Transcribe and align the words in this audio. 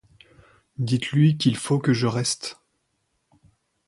Dites-lui 0.79 1.37
qu'il 1.37 1.55
faut 1.55 1.77
que 1.77 1.93
je 1.93 2.07
reste. 2.07 2.59